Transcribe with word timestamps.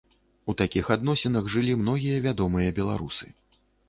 У 0.51 0.53
такіх 0.61 0.87
адносінах 0.95 1.49
жылі 1.55 1.75
многія 1.81 2.23
вядомыя 2.23 2.73
беларусы. 2.81 3.29